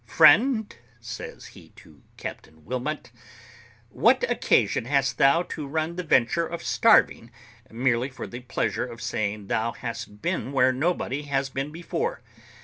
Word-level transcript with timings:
"Friend," 0.07 0.75
says 0.99 1.45
he 1.45 1.69
to 1.75 2.01
Captain 2.17 2.65
Wilmot, 2.65 3.11
"what 3.91 4.27
occasion 4.27 4.85
hast 4.85 5.19
thou 5.19 5.43
to 5.43 5.67
run 5.67 5.95
the 5.95 6.01
venture 6.01 6.47
of 6.47 6.63
starving, 6.63 7.29
merely 7.69 8.09
for 8.09 8.25
the 8.25 8.39
pleasure 8.39 8.87
of 8.87 8.99
saying 8.99 9.45
thou 9.45 9.73
hast 9.73 10.19
been 10.23 10.53
where 10.53 10.73
nobody 10.73 11.21
has 11.21 11.51
been 11.51 11.71
before? 11.71 12.23